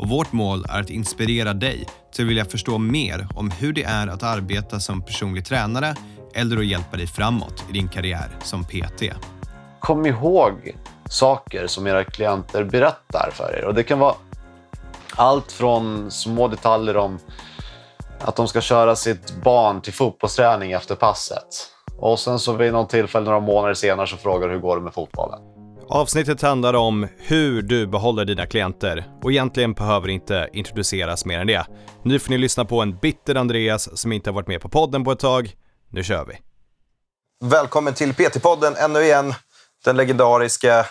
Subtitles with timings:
[0.00, 3.82] och vårt mål är att inspirera dig till att vilja förstå mer om hur det
[3.82, 5.94] är att arbeta som personlig tränare
[6.34, 9.02] eller att hjälpa dig framåt i din karriär som PT.
[9.80, 10.76] Kom ihåg
[11.10, 13.64] saker som era klienter berättar för er.
[13.64, 14.14] Och Det kan vara
[15.16, 17.18] allt från små detaljer om
[18.20, 21.68] att de ska köra sitt barn till fotbollsträning efter passet.
[21.98, 24.82] Och sen så vid något tillfälle några månader senare så frågar du hur går det
[24.82, 25.40] med fotbollen.
[25.92, 31.46] Avsnittet handlar om hur du behåller dina klienter och egentligen behöver inte introduceras mer än
[31.46, 31.66] det.
[32.04, 35.04] Nu får ni lyssna på en bitter Andreas som inte har varit med på podden
[35.04, 35.52] på ett tag.
[35.88, 36.38] Nu kör vi!
[37.44, 39.34] Välkommen till PT-podden ännu igen.
[39.84, 40.86] Den legendariska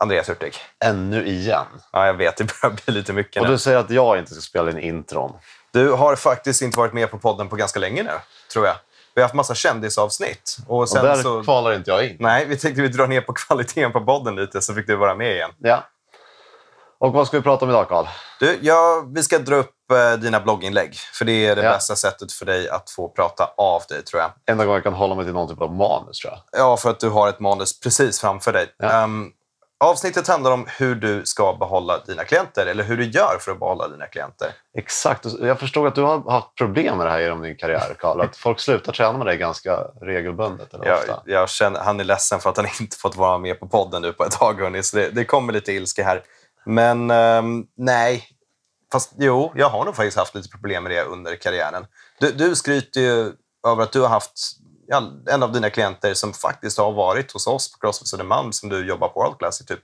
[0.00, 0.54] Andreas Hurtig.
[0.84, 1.66] Ännu igen.
[1.92, 2.36] Ja, jag vet.
[2.36, 3.52] Det börjar bli lite mycket Och nu.
[3.52, 5.32] du säger att jag inte ska spela in intron.
[5.72, 8.10] Du har faktiskt inte varit med på podden på ganska länge nu,
[8.52, 8.76] tror jag.
[9.14, 10.56] Vi har haft massa kändisavsnitt.
[10.68, 11.42] Och Och sen där så...
[11.42, 12.16] kvalar inte jag in.
[12.20, 15.14] Nej, vi tänkte vi drar ner på kvaliteten på podden lite så fick du vara
[15.14, 15.50] med igen.
[15.58, 15.84] Ja.
[16.98, 18.06] Och vad ska vi prata om idag, Karl?
[18.40, 20.94] Du, ja, vi ska dra upp eh, dina blogginlägg.
[20.94, 21.70] För det är det Ja.
[21.70, 24.30] bästa sättet för dig att få prata av dig, tror jag.
[24.50, 26.60] Enda gången jag kan hålla mig till någon typ av manus, tror jag.
[26.60, 28.74] Ja, för att du har ett manus precis framför dig.
[28.78, 28.90] Ja.
[29.02, 29.30] Ehm,
[29.84, 33.58] avsnittet handlar om hur du ska behålla dina klienter, eller hur du gör för att
[33.58, 34.48] behålla dina klienter.
[34.78, 35.26] Exakt.
[35.40, 38.20] Jag förstod att du har haft problem med det här genom din karriär, Karl.
[38.20, 40.74] Att folk slutar träna med dig ganska regelbundet.
[40.74, 41.22] Eller Jag, ofta.
[41.26, 44.12] jag känner, han är ledsen för att han inte fått vara med på podden nu
[44.12, 46.22] på ett tag, hörni, så det, det kommer lite ilska här.
[46.66, 48.24] Men ehm, nej,
[48.92, 51.86] fast jo, jag har nog faktiskt haft lite problem med det under karriären.
[52.20, 53.32] Du, du skryter ju
[53.66, 54.38] över att du har haft
[55.30, 58.86] en av dina klienter som faktiskt har varit hos oss på Crossfit Södermalm som du
[58.86, 59.80] jobbar på World Class i typ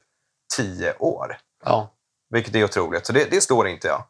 [0.56, 1.36] tio år.
[1.64, 1.91] Ja.
[2.30, 3.06] Vilket är otroligt.
[3.06, 4.04] Så det, det står inte jag.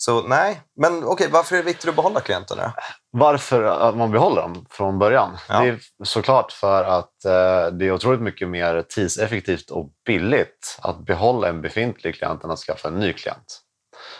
[0.00, 2.72] Så nej, men okej, varför är det viktigt att behålla klienterna?
[3.10, 5.36] Varför att man behåller dem från början?
[5.48, 5.60] Ja.
[5.60, 11.06] Det är såklart för att eh, det är otroligt mycket mer tidseffektivt och billigt att
[11.06, 13.60] behålla en befintlig klient än att skaffa en ny klient.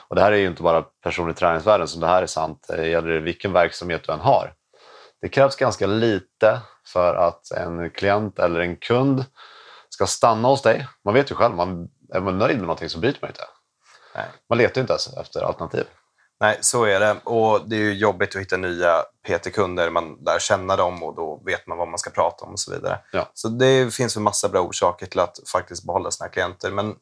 [0.08, 2.66] Och det här är ju inte bara personlig träningsvärlden som det här är sant.
[2.68, 4.52] Det gäller vilken verksamhet du än har.
[5.20, 9.24] Det krävs ganska lite för att en klient eller en kund
[9.88, 10.88] ska stanna hos dig.
[11.04, 13.44] Man vet ju själv, man, är man nöjd med någonting så byter man inte.
[14.14, 14.26] Nej.
[14.48, 15.84] Man letar ju inte ens efter alternativ.
[16.40, 17.16] Nej, så är det.
[17.24, 19.90] Och det är ju jobbigt att hitta nya PT-kunder.
[19.90, 22.72] Man lär känna dem och då vet man vad man ska prata om och så
[22.72, 22.98] vidare.
[23.12, 23.30] Ja.
[23.34, 26.70] Så det finns en massa bra orsaker till att faktiskt behålla sina klienter.
[26.70, 26.94] Men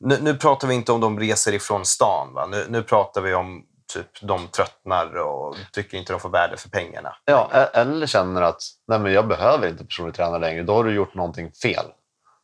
[0.00, 2.34] nu, nu pratar vi inte om de reser ifrån stan.
[2.34, 2.46] Va?
[2.46, 6.68] Nu, nu pratar vi om typ de tröttnar och tycker inte de får värde för
[6.68, 7.16] pengarna.
[7.24, 10.62] Ja, e- eller känner att nej men jag behöver inte personlig tränare längre.
[10.62, 11.84] Då har du gjort någonting fel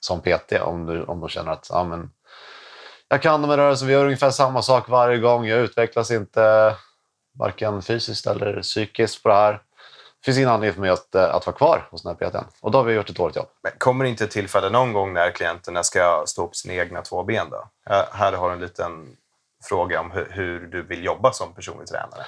[0.01, 0.53] som PT.
[0.61, 2.11] Om du, om du känner att ja, men,
[3.09, 5.47] jag kan de här rörelserna, vi gör ungefär samma sak varje gång.
[5.47, 6.77] Jag utvecklas inte
[7.39, 9.53] varken fysiskt eller psykiskt på det här.
[9.53, 12.45] Det finns ingen anledning för mig att, eh, att vara kvar hos den här PTn.
[12.61, 13.49] Och då har vi gjort ett dåligt jobb.
[13.63, 17.03] Men kommer det inte ett tillfälle någon gång när klienterna ska stå på sina egna
[17.03, 17.51] två ben?
[17.51, 17.69] Då?
[18.13, 19.17] Här har du en liten
[19.69, 22.25] fråga om hur, hur du vill jobba som personlig tränare.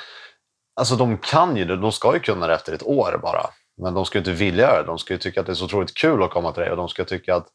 [0.76, 3.47] Alltså de kan ju det, de ska ju kunna det efter ett år bara.
[3.82, 4.82] Men de ska ju inte vilja det.
[4.82, 6.76] De ska ju tycka att det är så otroligt kul att komma till dig och
[6.76, 7.47] de ska tycka att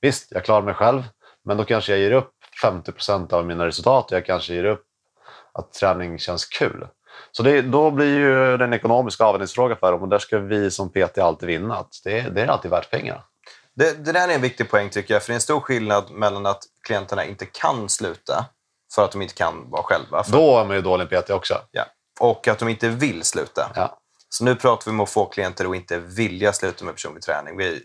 [0.00, 1.02] visst, jag klarar mig själv,
[1.44, 2.30] men då kanske jag ger upp
[2.62, 4.84] 50 procent av mina resultat och jag kanske ger upp
[5.52, 6.86] att träning känns kul.
[7.32, 10.90] Så det, då blir ju den ekonomiska avvägningsfråga för dem och där ska vi som
[10.90, 11.76] PT alltid vinna.
[11.76, 13.22] Att det, det är alltid värt pengarna.
[13.74, 16.10] Det, det där är en viktig poäng tycker jag, för det är en stor skillnad
[16.10, 18.44] mellan att klienterna inte kan sluta
[18.94, 21.54] för att de inte kan vara själva för, Då är man ju dålig PT också.
[21.70, 21.84] ja,
[22.20, 23.70] och att de inte vill sluta.
[23.74, 23.98] Ja.
[24.28, 27.56] Så nu pratar vi om att få klienter att inte vilja sluta med personlig träning.
[27.56, 27.82] Vi,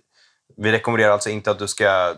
[0.58, 2.16] vi rekommenderar alltså inte att du ska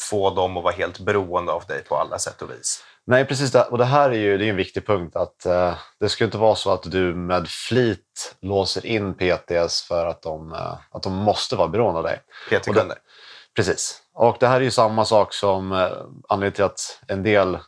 [0.00, 2.84] få dem att vara helt beroende av dig på alla sätt och vis.
[3.06, 3.52] Nej, precis.
[3.52, 3.62] Det.
[3.64, 5.16] Och det här är ju det är en viktig punkt.
[5.16, 10.06] att eh, Det ska inte vara så att du med flit låser in PTS för
[10.06, 12.20] att de, eh, att de måste vara beroende av dig.
[12.50, 12.98] PT-kunder.
[13.56, 14.02] Precis.
[14.14, 15.88] Och det här är ju samma sak som eh,
[16.28, 17.58] anledningen till att en del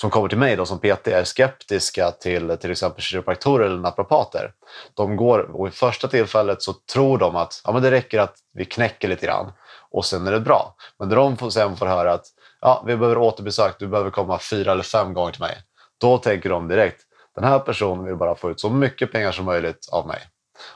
[0.00, 4.52] som kommer till mig då, som PT är skeptiska till till exempel kiropraktorer eller naprapater.
[4.94, 8.34] De går, och i första tillfället så tror de att ja, men det räcker att
[8.54, 9.52] vi knäcker lite grann
[9.90, 10.74] och sen är det bra.
[10.98, 12.24] Men när de får, sen får höra att
[12.60, 15.58] ja, vi behöver återbesök, du behöver komma fyra eller fem gånger till mig.
[16.00, 17.02] Då tänker de direkt,
[17.34, 20.20] den här personen vill bara få ut så mycket pengar som möjligt av mig.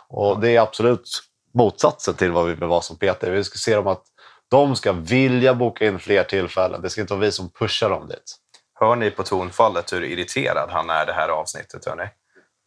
[0.08, 1.08] Och det är absolut
[1.54, 3.22] motsatsen till vad vi vill vara som PT.
[3.22, 4.02] Vi ska se dem att
[4.50, 6.82] de ska vilja boka in fler tillfällen.
[6.82, 8.41] Det ska inte vara vi som pushar dem dit.
[8.82, 11.84] Hör ni på tonfallet hur irriterad han är det här avsnittet?
[11.87, 12.05] Hörni?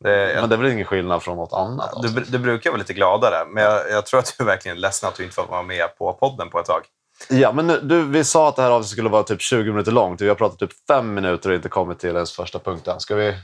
[0.03, 2.01] Det, Men det är väl ingen skillnad från något annat?
[2.01, 5.09] du, du brukar vara lite gladare, men jag, jag tror att du är verkligen ledsen
[5.09, 6.81] att du inte får vara med på podden på ett tag.
[7.29, 9.91] Ja, men nu, du, vi sa att det här avsnittet skulle vara typ 20 minuter
[9.91, 10.21] långt.
[10.21, 12.99] Vi har pratat typ fem minuter och inte kommit till ens första punkten.
[12.99, 13.37] Ska vi...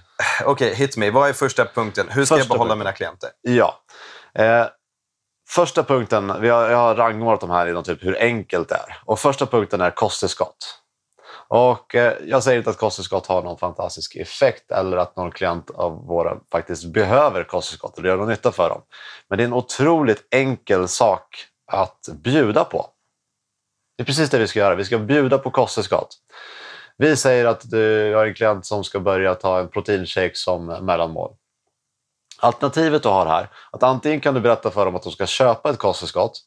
[0.45, 1.09] Okej, hit me.
[1.11, 2.05] Vad är första punkten?
[2.09, 2.77] Hur ska Första jag behålla punkten.
[2.77, 3.29] mina klienter?
[3.41, 3.79] Ja.
[4.33, 4.65] Eh,
[5.49, 8.97] första punkten, vi har, jag har rangordnat de här inom typ hur enkelt det är.
[9.05, 10.80] Och första punkten är kosttillskott.
[11.53, 15.69] Och eh, jag säger inte att kosttillskott har någon fantastisk effekt eller att någon klient
[15.69, 18.81] av våra faktiskt behöver kosttillskott det gör någon nytta för dem.
[19.29, 22.85] Men det är en otroligt enkel sak att bjuda på.
[23.97, 24.75] Det är precis det vi ska göra.
[24.75, 26.17] Vi ska bjuda på kosttillskott.
[26.97, 31.35] Vi säger att du har en klient som ska börja ta en proteinshake som mellanmål.
[32.39, 35.69] Alternativet du har här, att antingen kan du berätta för dem att de ska köpa
[35.69, 36.39] ett kosttillskott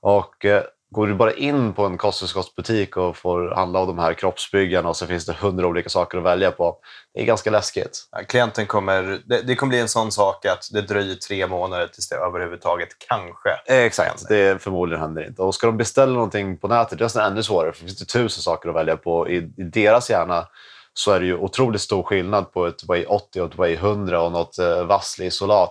[0.00, 0.62] och eh,
[0.96, 4.96] går du bara in på en kosttillskottsbutik och får handla av de här kroppsbyggarna och
[4.96, 6.78] så finns det hundra olika saker att välja på.
[7.14, 8.08] Det är ganska läskigt.
[8.12, 11.86] Ja, Klienten kommer, det, det kommer bli en sån sak att det dröjer tre månader
[11.86, 15.42] tills det överhuvudtaget kanske Exakt, det förmodligen händer inte.
[15.42, 17.98] Och ska de beställa någonting på nätet, det är nästan ännu svårare för det finns
[17.98, 19.28] det tusen saker att välja på.
[19.28, 20.46] I, I deras hjärna
[20.94, 24.22] så är det ju otroligt stor skillnad på ett Way 80 och ett Way 100
[24.22, 25.70] och något eh, Vassli-isolat.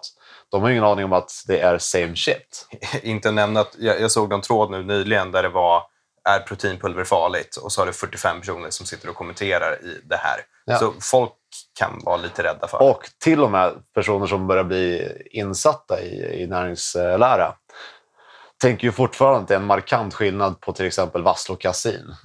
[0.52, 2.68] De har ingen aning om att det är same shit.
[3.04, 5.84] inte nämna att jag, jag såg någon tråd nu nyligen där det var
[6.30, 7.56] är proteinpulver farligt?
[7.56, 10.40] Och så har det 45 personer som sitter och kommenterar i det här.
[10.66, 10.78] Ja.
[10.78, 11.34] Så folk
[11.80, 16.44] kan vara lite rädda för Och till och med personer som börjar bli insatta i,
[16.44, 17.54] i näringslära
[18.62, 22.16] tänker ju fortfarande att det är en markant skillnad på till exempel vassel och kasin.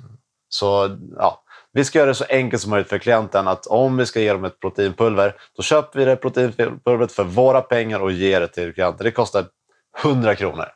[0.48, 4.06] Så ja, vi ska göra det så enkelt som möjligt för klienten att om vi
[4.06, 8.40] ska ge dem ett proteinpulver, då köper vi det proteinpulvret för våra pengar och ger
[8.40, 9.04] det till klienten.
[9.04, 9.44] Det kostar
[10.02, 10.68] 100 kronor.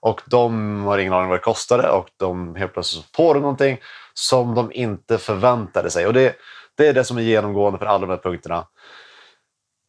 [0.00, 3.78] Och de har ingen aning vad det kostade och de helt plötsligt får de någonting
[4.14, 6.06] som de inte förväntade sig.
[6.06, 6.36] Och det,
[6.76, 8.66] det är det som är genomgående för alla de här punkterna.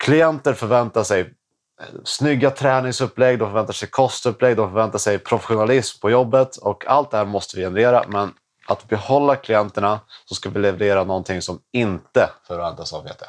[0.04, 6.10] Klienter förväntar sig eh, snygga träningsupplägg, de förväntar sig kostupplägg, de förväntar sig professionalism på
[6.10, 8.04] jobbet och allt det här måste vi generera.
[8.08, 8.34] Men
[8.68, 13.24] att behålla klienterna så ska vi leverera någonting som inte förväntas av VT.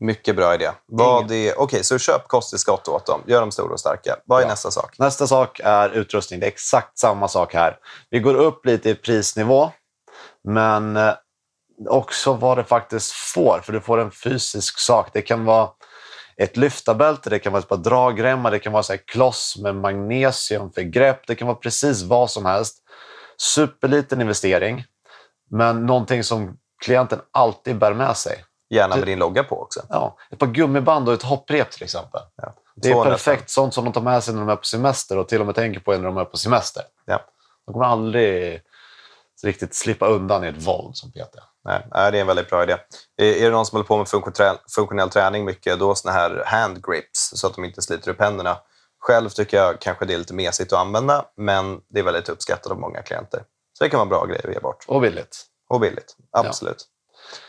[0.00, 0.70] Mycket bra idé.
[0.86, 3.20] Vad är, okej, så köp kosttillskott åt dem.
[3.26, 4.16] Gör dem stora och starka.
[4.24, 4.48] Vad är Ja.
[4.48, 4.98] nästa sak?
[4.98, 6.40] Nästa sak är utrustning.
[6.40, 7.76] Det är exakt samma sak här.
[8.10, 9.70] Vi går upp lite i prisnivå,
[10.44, 11.14] men eh,
[11.88, 13.60] också vad det faktiskt får.
[13.64, 15.10] För du får en fysisk sak.
[15.12, 15.68] Det kan vara
[16.36, 20.72] ett lyftarbälte, det kan vara ett par dragremmar, det kan vara så kloss med magnesium
[20.72, 21.26] för grepp.
[21.26, 22.81] Det kan vara precis vad som helst.
[23.42, 24.84] Superliten investering,
[25.50, 28.44] men någonting som klienten alltid bär med sig.
[28.70, 29.80] Gärna med din logga på också.
[29.88, 32.20] Ja, ett par gummiband och ett hopprep till exempel.
[32.36, 32.54] Ja.
[32.74, 35.18] Det är 200 perfekt sånt som de tar med sig när de är på semester
[35.18, 36.82] och till och med tänker på när de är på semester.
[37.04, 37.20] Ja.
[37.66, 38.62] De kommer aldrig
[39.42, 41.36] riktigt slippa undan i ett våld som PT.
[41.64, 42.76] Nej, det är en väldigt bra idé.
[43.16, 46.86] Är, det någon som håller på med funktionell, funktionell träning mycket, då såna här hand
[46.86, 48.56] grips så att de inte sliter upp händerna.
[49.02, 52.72] Själv tycker jag kanske det är lite mesigt att använda, men det är väldigt uppskattat
[52.72, 53.42] av många klienter.
[53.78, 54.84] Så det kan vara bra grejer att ge bort.
[54.88, 55.44] Och billigt.
[55.70, 56.16] Och billigt.
[56.32, 56.88] Absolut.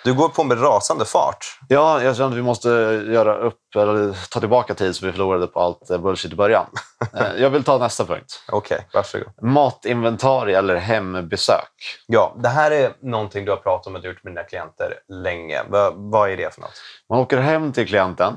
[0.03, 1.59] Du går på med rasande fart.
[1.67, 2.69] Ja, jag känner att vi måste
[3.07, 6.65] göra upp, eller ta tillbaka tid så vi förlorade på allt eh, bullshit i början.
[7.13, 8.43] Eh, jag vill ta nästa punkt.
[8.51, 9.27] Okej, varsågod.
[9.41, 11.99] Matinventarie eller hembesök.
[12.07, 15.63] Ja, det här är någonting du har pratat om och gjort med dina klienter länge.
[15.69, 16.81] Va, vad är det för något?
[17.09, 18.33] Man åker hem till klienten,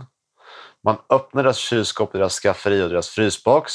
[0.87, 3.73] man öppnar deras kylskåp, deras skafferi och deras frysbox.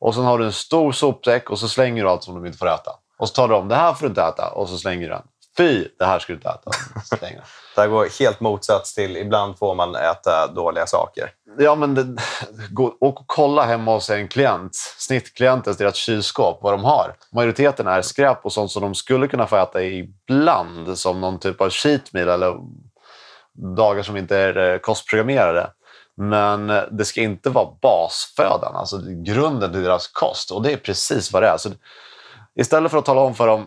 [0.00, 2.58] Och sen har du en stor sopsäck och så slänger du allt som de inte
[2.58, 2.90] får äta.
[3.18, 4.48] Och så tar du om, det här får du inte äta.
[4.48, 5.22] Och så slänger du den.
[5.56, 6.70] Fy, det här ska du inte äta.
[7.16, 7.44] Slänger.
[7.74, 11.30] Det här går helt motsats till ibland får man äta dåliga saker.
[11.58, 12.16] Ja, men det,
[12.70, 17.16] gå, och kolla hemma hos en klient, snittklientens, deras kylskåp, vad de har.
[17.32, 21.60] Majoriteten är skräp och sånt som de skulle kunna få äta ibland, som någon typ
[21.60, 22.56] av cheat meal eller
[23.76, 25.70] dagar som inte är eh, kostprogrammerade.
[26.18, 30.50] Men det ska inte vara basfödan, alltså grunden till deras kost.
[30.50, 31.56] Och det är precis vad det är.
[31.56, 31.70] Så
[32.60, 33.66] istället för att tala om för dem,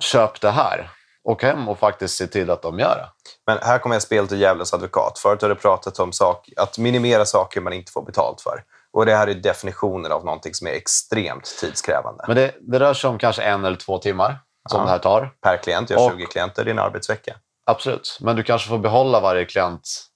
[0.00, 0.90] köp det här.
[1.24, 3.08] Åk hem och faktiskt se till att de gör det.
[3.46, 5.18] Men här kommer jag spela till djävulens advokat.
[5.18, 8.62] Förut har du pratat om sak, att minimera saker man inte får betalt för.
[8.92, 12.24] Och det här är definitionen av någonting som är extremt tidskrävande.
[12.26, 14.38] Men det, det rör sig om kanske en eller två timmar
[14.70, 14.84] som Ja.
[14.84, 15.30] det här tar.
[15.42, 17.36] per klient, jag har Och- 20 klienter, är en arbetsvecka.
[17.66, 20.06] Absolut, men du kanske får behålla varje klient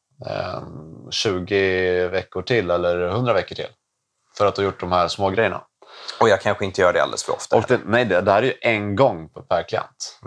[1.11, 3.69] 20 veckor till eller 100 veckor till.
[4.39, 5.63] För att har gjort de här små grejerna.
[6.21, 7.61] Och jag kanske inte gör det alldeles för ofta.
[7.61, 10.21] Det, nej, det, det här är ju en gång per klient.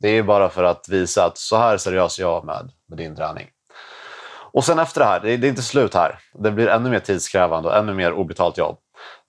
[0.00, 2.98] Det är ju bara för att visa att så här seriös är jag med, med
[2.98, 3.50] din träning.
[4.52, 6.20] Och sen efter det här, det, är inte slut här.
[6.32, 8.78] Det blir ännu mer tidskrävande och ännu mer obetalt jobb.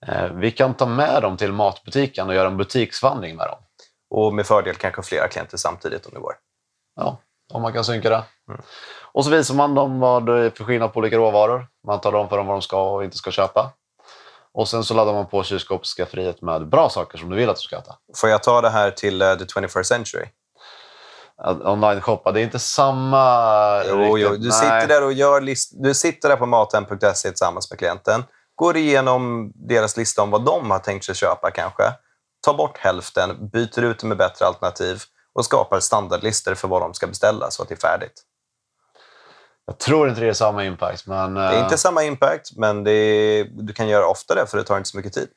[0.06, 3.58] Eh, vi kan ta med dem till matbutiken och göra en butiksvandring med dem.
[4.10, 6.34] Och med fördel kanske flera klienter samtidigt om det går.
[6.96, 7.20] Ja,
[7.52, 8.22] om man kan synka det.
[9.12, 11.66] Och så visar man dem vad det är för skillnad på olika råvaror.
[11.86, 13.72] Man talar om för dem vad de ska och inte ska köpa.
[14.54, 17.62] Och sen så laddar man på kylskåpsskafferiet med bra saker som du vill att du
[17.62, 17.94] ska äta.
[18.16, 20.24] Får jag ta det här till uh, the 21st century?
[21.64, 23.84] Online-shoppa, det är inte samma...
[23.84, 24.36] Jo, jo.
[24.36, 28.24] Du, sitter där och gör list- du sitter där på mathem.se tillsammans med klienten.
[28.54, 31.82] Går igenom deras lista om vad de har tänkt sig köpa kanske.
[32.46, 35.02] Tar bort hälften, byter ut det med bättre alternativ
[35.34, 38.22] och skapar standardlistor för vad de ska beställa så att det är färdigt.
[39.70, 41.34] Jag tror inte det är samma impact, men...
[41.34, 44.88] Det är inte samma impact, men är, du kan göra oftare för det tar inte
[44.88, 45.28] så mycket tid.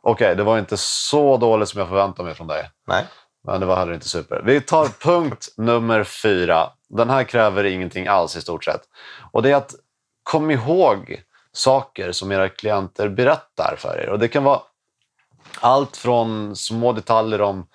[0.00, 2.70] Okej, det var inte så dåligt som jag förväntade mig från dig.
[2.86, 3.04] Nej.
[3.46, 4.42] Men det var heller inte super.
[4.44, 6.70] Vi tar punkt nummer fyra.
[6.88, 8.82] Den här kräver ingenting alls i stort sett.
[9.32, 9.74] Och det är att
[10.22, 11.22] kom ihåg
[11.52, 14.08] saker som era klienter berättar för er.
[14.08, 14.60] Och det kan vara
[15.60, 17.66] allt från små detaljer om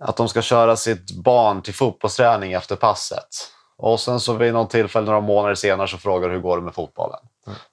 [0.00, 3.52] att de ska köra sitt barn till fotbollsträning efter passet.
[3.82, 6.62] Och sen så vid något tillfälle några månader senare så frågar du hur går det
[6.62, 7.20] med fotbollen.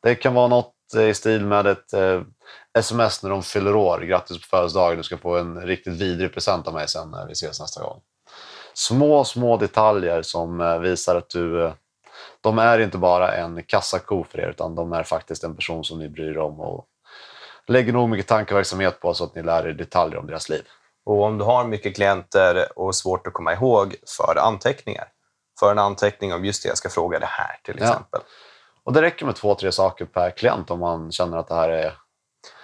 [0.02, 2.22] Det kan vara något eh, i stil med ett eh,
[2.78, 4.00] sms när de fyller år.
[4.00, 7.32] Grattis på födelsedagen, du ska få en riktigt vidrig present av mig sen när vi
[7.32, 8.02] ses nästa gång.
[8.74, 11.66] Små, små detaljer som eh, visar att du...
[11.66, 11.74] Eh,
[12.42, 16.00] de är inte bara en kassako för er, utan de är faktiskt en person som
[16.00, 16.86] ni bryr er om och
[17.68, 20.64] lägger nog mycket tankeverksamhet på så att ni lär er detaljer om deras liv.
[21.06, 25.08] Och om du har mycket klienter och svårt att komma ihåg, för anteckningar.
[25.60, 27.88] För en anteckning om just det jag ska fråga det här till Ja.
[27.88, 28.22] exempel.
[28.84, 31.70] Och det räcker med två, tre saker per klient om man känner att det här
[31.70, 31.98] är...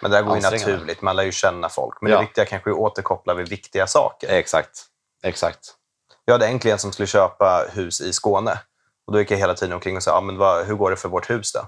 [0.01, 1.97] Men det här går ju naturligt, man lär ju känna folk.
[2.01, 2.17] Men Ja.
[2.17, 4.27] det viktiga kanske är att återkoppla vid viktiga saker.
[4.29, 4.85] Exakt.
[5.23, 5.59] Exakt.
[6.25, 8.59] Jag hade en klient som skulle köpa hus i Skåne.
[9.07, 10.95] Och Då gick jag hela tiden omkring och sa, ah, men vad, hur går det
[10.97, 11.67] för vårt hus då?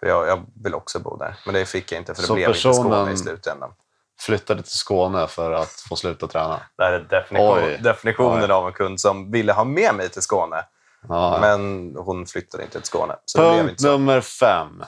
[0.00, 1.36] För jag, jag vill också bo där.
[1.46, 3.72] Men det fick jag inte, för det Så blev inte Skåne personen- i slutändan.
[4.20, 6.60] Flyttade till Skåne för att få sluta träna.
[6.76, 8.50] Det här är definition, definitionen Oj.
[8.50, 10.64] av en kund som ville ha med mig till Skåne.
[11.08, 11.38] Ja.
[11.40, 13.16] Men hon flyttade inte till Skåne.
[13.36, 14.84] Punkt nummer fem.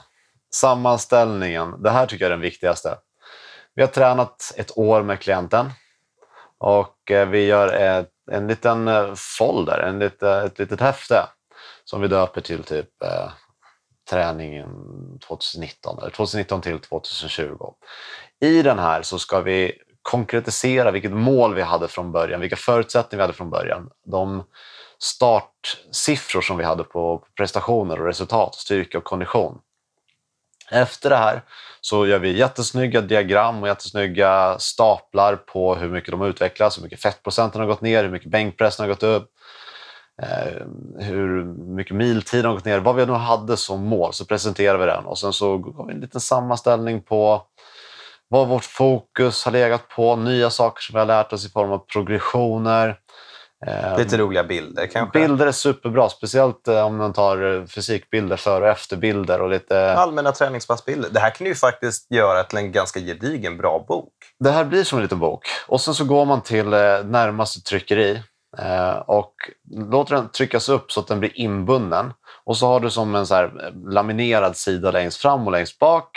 [0.54, 1.82] Sammanställningen.
[1.82, 2.98] Det här tycker jag är den viktigaste.
[3.74, 5.70] Vi har tränat ett år med klienten
[6.58, 11.28] och eh, vi gör ett, en liten eh, folder, en lite, ett litet häfte
[11.84, 13.30] som vi döper till typ eh,
[14.10, 14.68] träningen
[15.28, 17.56] 2019, eller 2019 till 2020.
[18.40, 23.18] I den här så ska vi konkretisera vilket mål vi hade från början, vilka förutsättningar
[23.18, 23.90] vi hade från början.
[24.06, 24.44] De
[24.98, 29.58] startsiffror som vi hade på prestationer och resultat, styrka och kondition.
[30.70, 31.42] Efter det här
[31.80, 37.02] så gör vi jättesnygga diagram och jättesnygga staplar på hur mycket de utvecklas, hur mycket
[37.02, 39.30] fettprocenten har gått ner, hur mycket bänkpressen har gått upp,
[40.22, 40.66] eh,
[40.98, 42.78] hur mycket miltid har gått ner.
[42.78, 45.92] Vad vi nu hade som mål så presenterar vi den och sen så går vi
[45.94, 47.42] en liten sammanställning på
[48.28, 51.72] vad vårt fokus har legat på, nya saker som vi har lärt oss i form
[51.72, 52.98] av progressioner.
[53.66, 55.20] Eh, Lite roliga bilder kanske.
[55.20, 59.94] Bilder är superbra, speciellt eh, om man tar eh, fysikbilder, före och efterbilder och lite...
[59.94, 61.10] Allmänna träningspassbilder.
[61.10, 64.12] Det här kan ju faktiskt göra till en ganska gedigen bra bok.
[64.38, 65.46] Det här blir som en liten bok.
[65.66, 68.22] Och sen så går man till eh, närmaste tryckeri
[69.06, 69.34] och
[69.70, 72.12] låter den tryckas upp så att den blir inbunden.
[72.44, 73.50] Och så har du som en så
[73.86, 76.10] laminerad sida längst fram och längst bak.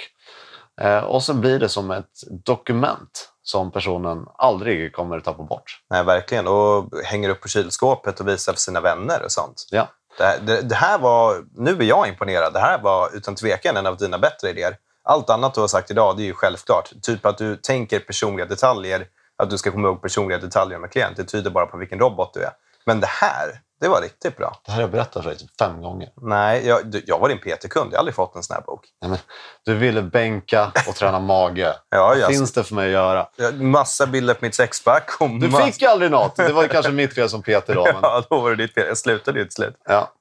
[0.81, 2.05] Eh, och sen blir det som ett
[2.45, 5.81] dokument som personen aldrig kommer att tappa bort.
[5.89, 6.47] Nej, verkligen.
[6.47, 9.67] Och hänger upp på kylskåpet och visar för sina vänner och sånt.
[9.71, 9.87] Ja.
[10.17, 12.53] Det, här- det, det här var, nu är jag imponerad.
[12.53, 14.77] Det här var utan tvekan en av dina bättre idéer.
[15.03, 16.91] Allt annat du har sagt idag det är ju självklart.
[17.01, 19.05] Typ att du tänker personliga detaljer,
[19.37, 21.17] att du ska komma ihåg personliga detaljer med klient.
[21.17, 22.51] Det tyder bara på vilken robot du är.
[22.85, 24.61] Men det här, det var riktigt bra.
[24.65, 26.09] Det här har jag berättat för dig typ fem gånger.
[26.21, 27.89] Nej, jag, du- jag var din PT-kund.
[27.91, 28.85] Jag har aldrig fått en sån här bok.
[29.01, 29.19] Nej, men,
[29.65, 31.73] du ville bänka och träna mage.
[31.89, 33.27] Ja, Vad finns det för mig att göra?
[33.39, 35.09] har massa bilder på mitt sexpack.
[35.21, 36.35] Och Du mass- fick aldrig något.
[36.35, 37.83] Det var kanske mitt fel som PT då.
[37.85, 38.87] Men, Ja, då var det ditt fel.
[38.87, 39.75] Jag slutade ju till slut.
[39.85, 40.11] ja.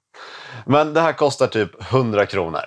[0.66, 2.64] men det här kostar typ 100 kronor.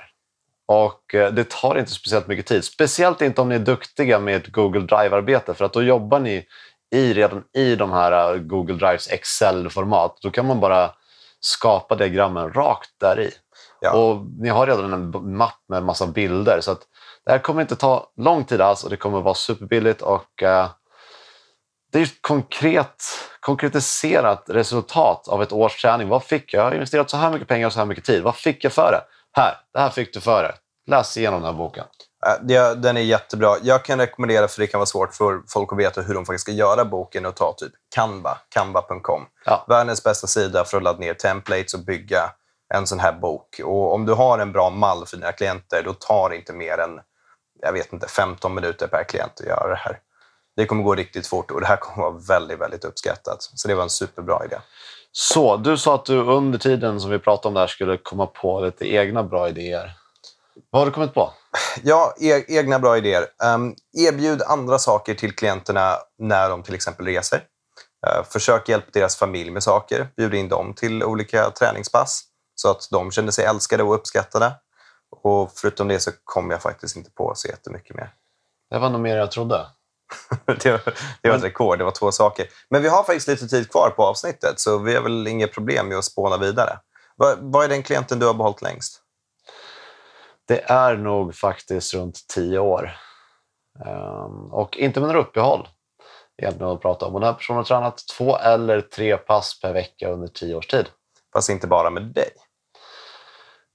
[0.67, 2.63] Och eh, det tar inte speciellt mycket tid.
[2.63, 5.53] Speciellt inte om ni är duktiga med ett Google Drive-arbete.
[5.53, 6.45] För att då jobbar ni
[6.93, 10.17] i, redan i de här eh, Google Drives Excel-format.
[10.21, 10.91] Då kan man bara
[11.39, 13.31] skapa diagrammen rakt där i.
[13.81, 13.93] Ja.
[13.93, 16.59] Och ni har redan en mapp med massa bilder.
[16.61, 16.73] Så
[17.25, 20.01] det här kommer inte ta lång tid alls och det kommer vara superbilligt.
[20.01, 20.69] Och, eh,
[21.91, 23.03] det är ett konkret,
[23.39, 26.07] konkretiserat resultat av ett års träning.
[26.09, 26.61] Vad fick jag?
[26.61, 28.23] Jag har investerat så här mycket pengar och så här mycket tid.
[28.23, 29.01] Vad fick jag för det?
[29.41, 30.53] Här, det här fick du för det.
[30.91, 31.85] Läs igenom den här boken.
[32.25, 33.55] Äh, Den är jättebra.
[33.61, 36.41] Jag kan rekommendera, för det kan vara svårt för folk att veta hur de faktiskt
[36.41, 39.25] ska göra boken, och ta typ Canva, canva.com.
[39.45, 39.65] Ja.
[39.67, 42.31] Världens bästa sida för att ladda ner templates och bygga
[42.73, 43.61] en sån här bok.
[43.63, 46.77] Och om du har en bra mall för dina klienter, då tar det inte mer
[46.77, 46.99] än
[47.63, 49.99] jag vet inte, 15 minuter per klient att göra det här.
[50.55, 53.37] Det kommer gå riktigt fort och det här kommer vara väldigt, väldigt uppskattat.
[53.41, 54.55] Så det var en superbra idé.
[55.11, 58.25] Så, du sa att du under tiden som vi pratade om det här skulle komma
[58.25, 59.91] på lite egna bra idéer.
[60.69, 61.33] Vad har du kommit på?
[61.83, 63.25] Ja, e egna bra idéer.
[63.55, 67.37] Um, erbjud andra saker till klienterna när de till exempel reser.
[67.37, 70.07] Uh, försök hjälpa deras familj med saker.
[70.17, 72.23] Bjud in dem till olika träningspass
[72.55, 74.51] så att de känner sig älskade och uppskattade.
[75.21, 78.13] Och förutom det så kom jag faktiskt inte på så jättemycket mer.
[78.69, 79.65] Det var nog mer jag trodde.
[80.45, 82.47] det, var, det var ett rekord, det var två saker.
[82.69, 85.87] Men vi har faktiskt lite tid kvar på avsnittet så vi har väl inget problem
[85.87, 86.79] med att spåna vidare.
[87.15, 89.02] Vad, vad är den klienten du har behållit längst?
[90.47, 92.95] Det är nog faktiskt runt tio år.
[93.85, 95.67] Um, och inte med några uppehåll
[96.37, 97.13] egentligen att prata om.
[97.15, 100.67] Och den här personen har tränat två eller tre pass per vecka under tio års
[100.67, 100.85] tid.
[101.33, 102.29] Fast inte bara med dig?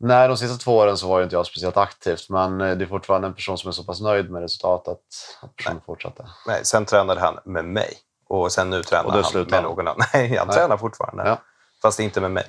[0.01, 2.85] Nej, de sista två åren så var ju inte jag speciellt aktivt, men eh, det
[2.85, 4.99] är fortfarande en person som är så pass nöjd med resultatet
[5.43, 5.85] att personen Nej.
[5.87, 6.27] fortsatte.
[6.47, 7.95] Nej, sen tränade han med mig
[8.29, 10.07] och sen nu tränar han med någon annan.
[10.15, 10.57] Nej, han Nej.
[10.57, 11.29] tränar fortfarande.
[11.29, 11.39] Ja.
[11.83, 12.45] Fast inte med mig.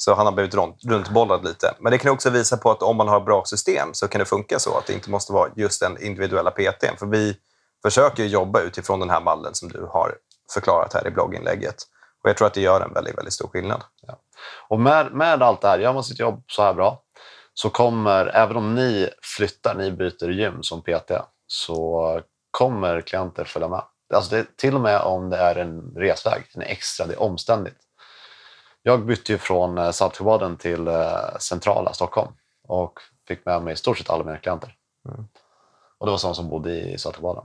[0.00, 0.54] Så han har blivit
[0.88, 1.74] runtbollad lite.
[1.80, 4.24] Men det kan också visa på att om man har bra system så kan det
[4.24, 6.98] funka så att det inte måste vara just den individuella PT.
[6.98, 7.36] För vi
[7.82, 10.14] försöker jobba utifrån den här mallen som du har
[10.54, 11.76] förklarat här i blogginlägget.
[12.22, 13.82] Och jag tror att det gör en väldigt, väldigt stor skillnad.
[14.06, 14.18] Ja.
[14.68, 17.02] Och med, med allt det här, gör man sitt jobb så här bra
[17.54, 21.12] så kommer, även om ni flyttar, ni byter gym som PT,
[21.46, 23.82] så kommer klienter följa med.
[24.14, 27.76] Alltså det, till och med om det är en resväg, en extra, det är omständigt.
[28.82, 32.32] Jag bytte ju från eh, Saltsjöbaden till eh, centrala Stockholm
[32.68, 34.74] och fick med mig i stort sett alla mina klienter.
[35.08, 35.24] Mm.
[35.98, 37.44] Och det var sådana som bodde i Saltsjöbaden.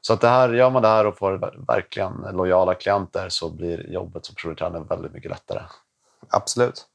[0.00, 3.90] Så att det här, gör man det här och får verkligen lojala klienter så blir
[3.90, 5.62] jobbet som tränare väldigt mycket lättare.
[6.30, 6.86] Absolut.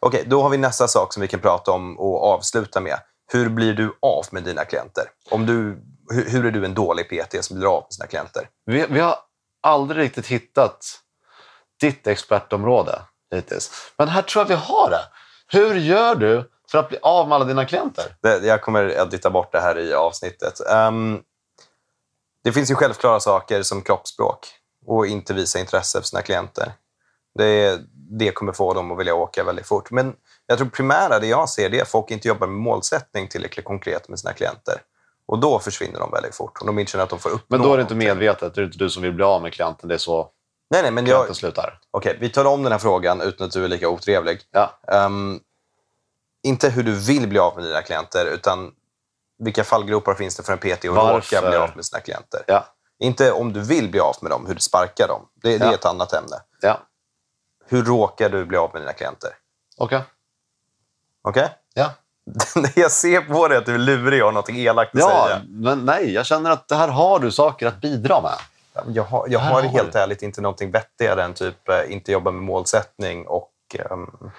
[0.00, 2.98] Okej, då har vi nästa sak som vi kan prata om och avsluta med.
[3.32, 5.04] Hur blir du av med dina klienter?
[5.30, 8.48] Om du, hur, hur är du en dålig PT som blir av med sina klienter?
[8.64, 9.16] Vi, vi har
[9.60, 11.01] aldrig riktigt hittat
[11.82, 13.02] ditt expertområde
[13.34, 13.92] hittills.
[13.98, 15.04] Men här tror jag vi har det.
[15.46, 18.16] Hur gör du för att bli av med alla dina klienter?
[18.20, 20.60] Det, jag kommer edita bort det här i avsnittet.
[20.88, 21.22] Um,
[22.44, 24.46] det finns ju självklara saker som kroppsspråk
[24.86, 26.72] och inte visa intresse för sina klienter.
[27.38, 27.80] Det,
[28.18, 29.90] det kommer få dem att vilja åka väldigt fort.
[29.90, 30.14] Men
[30.46, 33.64] jag tror primära det jag ser det är att folk inte jobbar med målsättning tillräckligt
[33.64, 34.74] konkret med sina klienter.
[35.26, 36.58] Och då försvinner de väldigt fort.
[36.60, 38.54] Och de känner att de får uppnå Men då är det inte medvetet?
[38.54, 39.88] Det är inte du som vill bli av med klienten?
[39.88, 40.30] Det är så
[40.72, 41.78] nej, nej, men klienten jag, slutar?
[41.90, 44.40] Okej, okay, vi tar om den här frågan utan att du är lika otrevlig.
[44.50, 44.80] Ja.
[45.06, 45.40] Um,
[46.42, 48.72] inte hur du vill bli av med dina klienter, utan
[49.38, 52.42] vilka fallgropar finns det för en PT att råka bli av med sina klienter?
[52.46, 52.64] Ja.
[52.98, 55.28] Inte om du vill bli av med dem, hur du sparkar dem.
[55.42, 56.36] Det, det är ett annat ämne.
[56.60, 56.80] Ja.
[57.66, 59.30] Hur råkar du bli av med dina klienter?
[59.76, 59.98] Okej.
[59.98, 60.08] Okay.
[61.22, 61.42] Okej?
[61.42, 61.54] Okay?
[61.74, 61.90] Ja.
[62.74, 65.40] jag ser på dig att du är lurig och har något elakt att ja, säga.
[65.48, 66.12] men nej.
[66.12, 68.38] Jag känner att det här har du saker att bidra med.
[68.88, 72.42] Jag har, jag har helt ärligt inte någonting vettigare än typ eh, inte jobba med
[72.42, 73.50] målsättning och
[73.90, 74.30] um,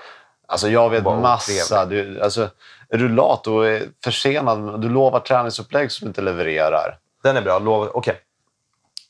[0.48, 1.86] Alltså jag vet massa.
[1.86, 2.50] Du, alltså,
[2.90, 6.98] är du lat och är försenad, du lovar träningsupplägg som du inte levererar.
[7.24, 7.58] Den är bra.
[7.58, 7.90] Okej.
[7.94, 8.16] Okay.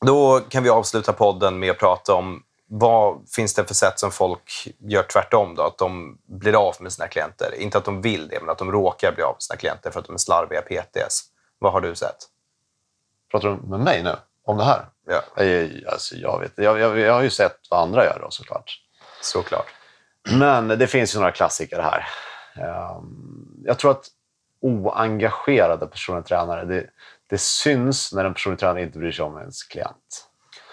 [0.00, 4.10] Då kan vi avsluta podden med att prata om vad finns det för sätt som
[4.10, 5.54] folk gör tvärtom?
[5.54, 5.62] Då?
[5.62, 7.54] Att de blir av med sina klienter.
[7.54, 10.00] Inte att de vill det, men att de råkar bli av med sina klienter för
[10.00, 11.22] att de är slarviga PTS.
[11.58, 12.16] Vad har du sett?
[13.30, 14.14] Pratar du med mig nu?
[14.44, 14.86] Om det här?
[15.06, 15.22] Ja.
[15.36, 18.80] Jag, alltså, jag, vet, jag, jag, jag har ju sett vad andra gör då, såklart.
[19.20, 19.66] Såklart.
[20.30, 22.06] Men det finns ju några klassiker här.
[22.56, 24.08] Ehm, jag tror att
[24.60, 26.86] oengagerade personliga tränare, det,
[27.30, 30.28] det syns när en personlig tränare inte bryr sig om ens klient.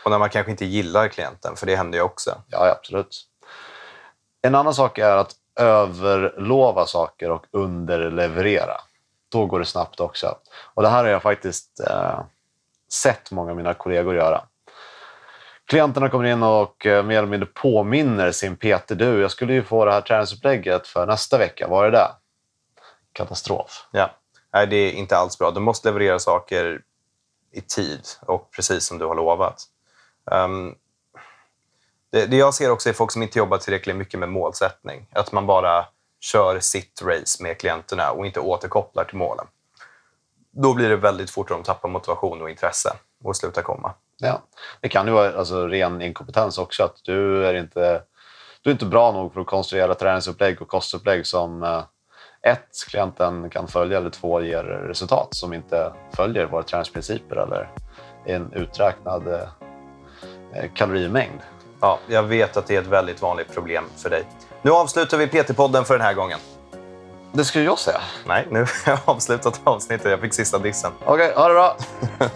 [0.06, 2.41] Och när man kanske inte gillar klienten, för det händer ju också.
[2.50, 3.28] Ja, absolut.
[4.41, 8.78] En annan sak är att överlova saker och underleverera.
[9.32, 10.36] Då går det snabbt också.
[10.74, 12.20] Och det här har jag faktiskt eh,
[12.93, 14.41] sett många av mina kollegor göra.
[15.65, 18.88] Klienterna kommer in och eh, mer eller mindre påminner sin PT.
[18.88, 21.67] Du, jag skulle ju få det här träningsupplägget för nästa vecka.
[21.67, 22.08] Var är det?
[23.13, 23.88] Katastrof.
[23.91, 24.10] Ja.
[24.54, 25.51] Nej, det är inte alls bra.
[25.51, 26.82] Du måste leverera saker
[27.51, 29.63] i tid och precis som du har lovat.
[30.25, 30.75] Um,
[32.12, 35.08] det, det, jag ser också är folk som inte jobbar tillräckligt mycket med målsättning.
[35.12, 35.86] Att man bara
[36.19, 39.47] kör sitt race med klienterna och inte återkopplar till målen.
[40.52, 43.94] Då blir det väldigt fort att de tappar motivation och intresse och slutar komma.
[44.18, 44.42] Ja.
[44.82, 46.84] Det kan ju vara alltså, ren inkompetens också.
[46.84, 48.02] Att du är inte,
[48.62, 51.84] du är inte bra nog för att konstruera träningsupplägg och kostupplägg som eh,
[52.42, 57.72] ett, klienten kan följa eller två, ger resultat som inte följer våra träningsprinciper eller
[58.26, 61.40] en uträknad eh, kalorimängd.
[61.82, 64.24] Ja, jag vet att det är ett väldigt vanligt problem för dig.
[64.62, 66.40] Nu avslutar vi PT-podden för den här gången.
[67.34, 68.02] Det skulle jag säga.
[68.28, 70.12] Nej, nu har jag avslutat avsnittet.
[70.12, 70.91] Jag fick sista dissen.
[71.00, 71.78] Okej, okay, ha det bra.